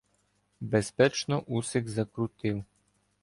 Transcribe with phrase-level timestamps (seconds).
[0.61, 2.63] Безпечно усик закрутив